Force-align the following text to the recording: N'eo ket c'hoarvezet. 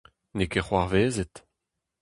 N'eo 0.35 0.49
ket 0.51 0.63
c'hoarvezet. 0.65 1.35